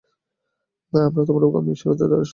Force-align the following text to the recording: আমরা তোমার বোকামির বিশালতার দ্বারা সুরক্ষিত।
আমরা 0.93 1.21
তোমার 1.27 1.43
বোকামির 1.45 1.67
বিশালতার 1.69 1.97
দ্বারা 2.01 2.23
সুরক্ষিত। 2.23 2.29